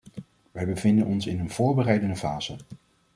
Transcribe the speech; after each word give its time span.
Wij 0.51 0.65
bevinden 0.65 1.05
ons 1.05 1.27
in 1.27 1.39
een 1.39 1.49
voorbereidende 1.49 2.15
fase. 2.15 2.55